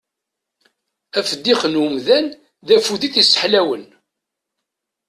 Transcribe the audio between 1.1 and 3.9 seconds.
Ifeddix n umdan d akud i t-sseḥlawen.